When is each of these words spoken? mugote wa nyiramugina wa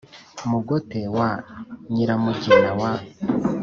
mugote 0.49 1.01
wa 1.17 1.29
nyiramugina 1.93 2.69
wa 2.81 2.91